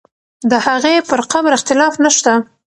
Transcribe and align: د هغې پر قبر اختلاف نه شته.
د 0.51 0.53
هغې 0.67 0.95
پر 1.09 1.19
قبر 1.31 1.51
اختلاف 1.57 1.93
نه 2.03 2.11
شته. 2.15 2.33